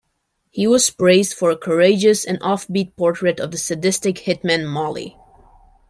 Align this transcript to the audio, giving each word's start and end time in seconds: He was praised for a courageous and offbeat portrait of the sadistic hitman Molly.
He 0.49 0.65
was 0.65 0.89
praised 0.89 1.35
for 1.35 1.51
a 1.51 1.55
courageous 1.55 2.25
and 2.25 2.39
offbeat 2.39 2.95
portrait 2.95 3.39
of 3.39 3.51
the 3.51 3.59
sadistic 3.59 4.15
hitman 4.21 4.65
Molly. 4.67 5.15